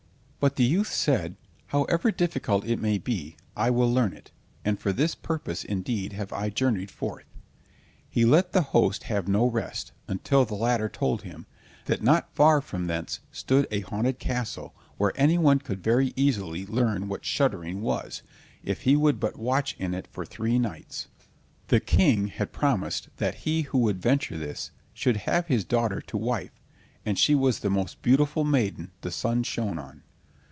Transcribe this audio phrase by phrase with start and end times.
[0.41, 1.35] But the youth said:
[1.67, 4.31] "However difficult it may be, I will learn it,
[4.65, 7.25] and for this purpose indeed have I journeyed forth."
[8.09, 11.45] He let the host have no rest, until the latter told him,
[11.85, 16.65] that not far from thence stood a haunted castle where any one could very easily
[16.65, 18.23] learn what shuddering was,
[18.63, 21.07] if he would but watch in it for three nights.
[21.67, 26.17] The King had promised that he who would venture this should have his daughter to
[26.17, 26.59] wife,
[27.05, 30.01] and she was the most beautiful maiden the sun shone on.